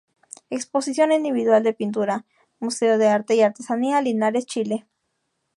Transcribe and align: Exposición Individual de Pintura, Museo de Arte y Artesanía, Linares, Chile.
Exposición 0.49 1.11
Individual 1.11 1.61
de 1.61 1.73
Pintura, 1.75 2.25
Museo 2.59 2.97
de 2.97 3.09
Arte 3.09 3.35
y 3.35 3.41
Artesanía, 3.43 4.01
Linares, 4.01 4.47
Chile. 4.47 4.87